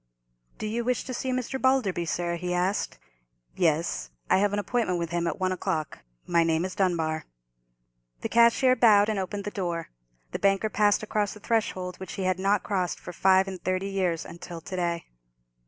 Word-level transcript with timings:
"Do 0.57 0.65
you 0.65 0.83
wish 0.83 1.03
to 1.03 1.13
see 1.13 1.29
Mr. 1.29 1.61
Balderby, 1.61 2.05
sir?" 2.07 2.35
he 2.35 2.55
asked. 2.55 2.97
"Yes. 3.55 4.09
I 4.31 4.37
have 4.39 4.51
an 4.51 4.57
appointment 4.57 4.97
with 4.97 5.11
him 5.11 5.27
at 5.27 5.37
one 5.39 5.51
o'clock. 5.51 5.99
My 6.25 6.43
name 6.43 6.65
is 6.65 6.73
Dunbar." 6.73 7.25
The 8.21 8.29
cashier 8.29 8.75
bowed 8.75 9.09
and 9.09 9.19
opened 9.19 9.43
the 9.43 9.51
door. 9.51 9.89
The 10.31 10.39
banker 10.39 10.69
passed 10.71 11.03
across 11.03 11.35
the 11.35 11.39
threshold, 11.39 11.97
which 11.99 12.13
he 12.13 12.23
had 12.23 12.39
not 12.39 12.63
crossed 12.63 12.99
for 12.99 13.13
five 13.13 13.47
and 13.47 13.63
thirty 13.63 13.89
years 13.89 14.25
until 14.25 14.59
to 14.59 14.75
day. 14.75 15.05